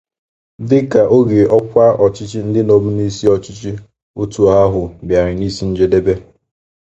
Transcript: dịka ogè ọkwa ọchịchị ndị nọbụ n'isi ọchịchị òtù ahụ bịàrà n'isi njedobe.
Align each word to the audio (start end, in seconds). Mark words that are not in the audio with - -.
dịka 0.69 1.01
ogè 1.17 1.41
ọkwa 1.57 1.85
ọchịchị 2.05 2.39
ndị 2.47 2.61
nọbụ 2.67 2.89
n'isi 2.97 3.25
ọchịchị 3.35 3.69
òtù 4.21 4.41
ahụ 4.61 4.81
bịàrà 5.07 5.31
n'isi 5.39 5.63
njedobe. 5.69 6.13